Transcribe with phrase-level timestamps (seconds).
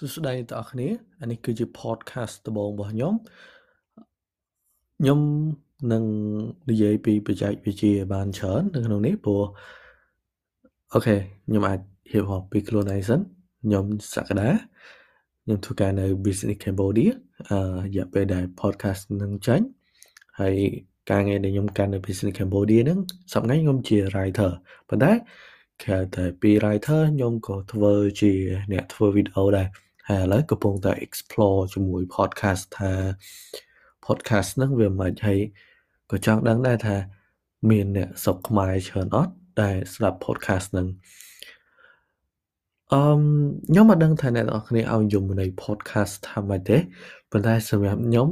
[0.00, 0.88] សួស្តីទាំងអស់គ្នា
[1.20, 3.14] អានេះគឺជា podcast ដំបូងរបស់ខ្ញុំ
[5.00, 5.20] ខ្ញុំ
[5.92, 6.04] នឹង
[6.70, 9.42] និយាយពីបច្ចេកវិទ្យាបានច្រើននៅក្នុងនេះព្រោះ
[10.94, 11.16] អូខេ
[11.46, 11.80] ខ្ញុំអាច
[12.12, 13.20] រៀបរាប់ពីខ្លួនឯងសិន
[13.64, 13.84] ខ្ញុំ
[14.14, 14.48] សក្តា
[15.44, 17.10] ខ្ញុំធ្វើការនៅ Business Cambodia
[17.50, 19.60] អឺរយៈពេលដែល podcast នឹងចេញ
[20.40, 20.56] ហើយ
[21.10, 22.98] ការងារដែលខ្ញុំកាន់នៅ Business Cambodia ហ្នឹង
[23.32, 24.50] សប្តាហ៍ខ្ញុំជា writer
[24.88, 25.12] ប៉ុន្តែ
[25.84, 28.32] ក្រៅតែពី writer ខ្ញុំក៏ធ្វើជា
[28.72, 29.68] អ្នកធ្វើវីដេអូដែរ
[30.08, 32.92] ហើយឥឡូវកំពុងតែ explore ជាមួយ podcast ថា
[34.06, 35.38] podcast ហ្នឹងវាមិនហើយ
[36.10, 36.96] ក៏ចង់ដឹងដែរថា
[37.70, 39.32] មានអ្នកស្រុកខ្មែរច្រើនអត់
[39.62, 40.88] ដែលស្ដាប់ podcast ហ្នឹង
[42.92, 43.02] អឺ
[43.68, 46.78] ខ្ញុំមិនដឹងថាអ្នកនរគ្នាឲ្យយំនៃ podcast ថាម៉េចទេ
[47.30, 48.28] ប៉ុន្តែសម្រាប់ខ្ញុំ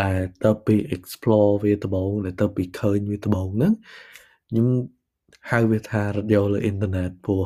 [0.00, 3.72] ដែលទៅពី explore វាដំបូងដែលទៅពីឃើញវាដំបូងហ្នឹង
[4.48, 4.66] ខ្ញុំ
[5.50, 7.44] ហៅវាថារ៉ាឌីយ៉ូលើអ៊ីនធឺណិតព្រោះ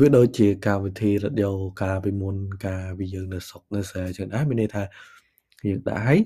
[0.00, 4.82] វាដូចជាកម្មវិធីរ៉ាឌីយ៉ូកាលពីមុនកាលពីយើងនៅស្រុកនៅស្រែចឹងដែរមានន័យថា
[5.66, 6.20] យើងដាក់ឲ្យ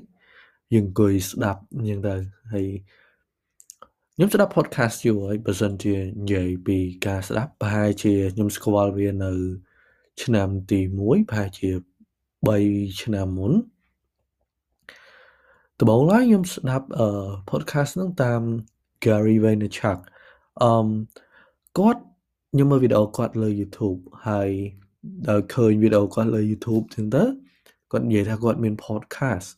[0.72, 2.14] យើងអង្គុយស្ដាប់ចឹងទៅ
[2.52, 2.66] ហើយ
[4.14, 9.32] ខ្ញុំស្ដាប់ podcast យូរហើយបើសិនជានិយាយពីការស្ដាប់ប្រហែលជាខ្ញុំស្គាល់វានៅ
[10.22, 11.70] ឆ្នាំទី1ប្រហែលជា
[12.50, 13.52] 3ឆ្នាំមុន
[15.78, 17.08] ដំបូងឡើយខ្ញុំស្ដាប់អឺ
[17.50, 18.42] podcast ហ្នឹងតាម
[19.04, 19.98] Gary Vaynerchuk
[20.62, 20.88] អឺ
[21.78, 22.02] គាត់
[22.52, 24.50] ខ្ញុំមើលវីដេអូគាត់លើ YouTube ហើយ
[25.28, 27.24] ដល់ឃើញវីដេអូគាត់លើ YouTube ចឹងទៅ
[27.92, 29.48] គាត់និយាយថាគាត់មាន podcast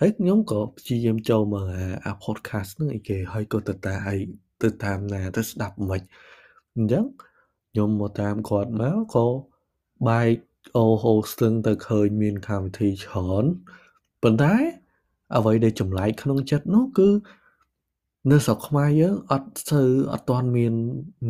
[0.00, 1.66] ហើយខ្ញុំក៏ព្យាយាមចូលមើល
[2.04, 4.18] អា podcast ហ្នឹងអីគេហើយក៏ទៅតាឲ្យ
[4.62, 6.02] ទៅតាមណាទៅស្ដាប់មិន
[6.76, 7.04] អញ្ចឹង
[7.70, 9.26] ខ្ញុំមកតាមគាត់មកក៏
[10.08, 10.34] បែក
[10.76, 13.44] អូហូស្ទឹងទៅឃើញមានកម្មវិធីច្រើន
[14.22, 14.54] ប៉ុន្តែ
[15.36, 17.08] អ្វីដែលចម្លែកក្នុងចិត្តនោះគឺ
[18.28, 20.74] នៅស្រុកខ្មែរយើងអត់ស្ូវអត់ទាន់មាន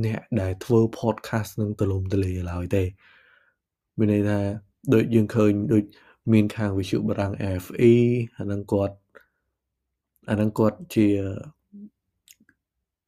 [0.04, 2.82] អ្នកដែលធ្វើ podcast នឹងទូលំទូលាយឡើយទេ
[3.98, 4.38] មានន័យថា
[4.94, 5.84] ដូចយើងឃើញដូច
[6.32, 7.92] មានខាងវិទ្យុបារាំង FE
[8.38, 8.94] អានឹងគាត់
[10.30, 11.06] អានឹងគាត់ជា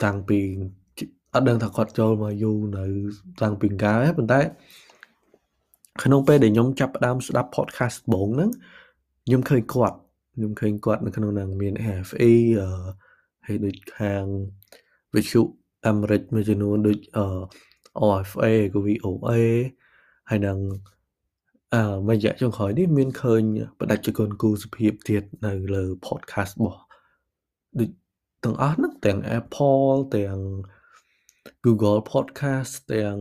[0.05, 0.39] តាំងពី
[1.35, 2.85] អត់ដឹងថាគាត់ចូលមកយូរនៅ
[3.43, 4.41] តាំងពីកាលហើយប៉ុន្តែ
[6.03, 8.51] ក្នុងពេលដែលខ្ញុំចាប់ផ្ដើមស្ដាប់ podcast ដំបូងហ្នឹង
[9.27, 9.97] ខ្ញុំឃើញគាត់
[10.35, 11.75] ខ្ញុំឃើញគាត់នៅក្នុងហ្នឹងមាន
[12.07, 12.69] FE អឺ
[13.47, 14.25] ហើយដូចខាង
[15.15, 15.43] វិទ្យុ
[15.87, 17.27] អាមេរិកមួយចំនួនដូចអឺ
[18.01, 19.31] OFA ក៏ VOA
[20.31, 20.59] ហើយនឹង
[21.75, 23.43] អឺមួយរយៈចុងក្រោយនេះមានឃើញ
[23.81, 26.83] បដិជនគូសុភាពទៀតនៅលើ podcast របស់
[27.79, 27.91] ដូច
[28.45, 30.39] ទាំងអស់ហ្នឹងទាំង Apple ទាំង
[31.65, 33.17] Google Podcast ទាំង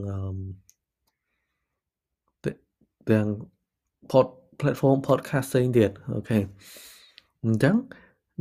[3.10, 3.28] ទាំង
[4.12, 4.28] pod
[4.60, 6.40] platform podcast ផ្សេងទៀតអូខេ
[7.44, 7.76] អញ្ចឹង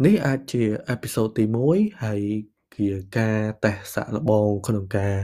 [0.04, 2.20] នេះអាចជាអេពីសូតទី1ហើយ
[2.76, 5.14] ជាការតេស្តសាកល្បងក្នុងការ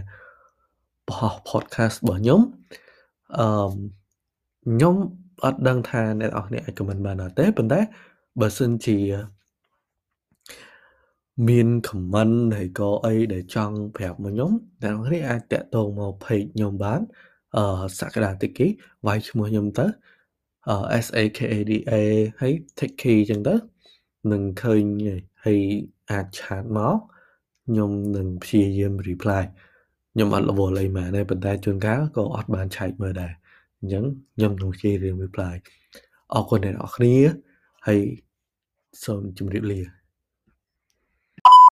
[1.08, 2.40] បោះ podcast របស់ខ្ញុំ
[3.38, 3.46] អឺ
[4.66, 4.94] ខ្ញុំ
[5.44, 7.80] អត់ដឹងថាអ្នកនរគ្នាអាច comment បានអត់ទេប៉ុន្តែ
[8.40, 8.98] បើសិនជា
[11.48, 14.50] មាន comment ហើយក៏អីដែលចង់ប្រាប់មកខ្ញុំ
[14.82, 17.00] អ្នកនរគ្នាអាចតាក់ទងមក page ខ្ញុំបាន
[17.56, 18.66] អឺសក្តាតិគី
[19.06, 19.86] វាយឈ្មោះខ្ញុំទៅ
[20.68, 21.92] អឺ S A K A D A
[22.40, 23.54] ហើយ Tiki ចឹងទៅ
[24.32, 24.82] នឹងឃើញ
[25.44, 25.60] ហើយ
[26.10, 26.96] អាចឆាតមក
[27.66, 29.42] ខ្ញុំនឹងព្យាយាម reply
[30.12, 33.32] ខ្ញុំអត់រវល់អីមែនទេប៉ុន្តែជួនកាលក៏អត់បានឆែកមើលដែរ
[33.78, 34.04] អញ្ចឹង
[34.36, 35.54] ខ្ញុំនឹងព្យាយាម reply
[36.34, 37.16] អរគុណអ្នកនរគ្នា
[37.86, 38.00] ហើយ
[39.04, 39.80] សូមជម្រាបលា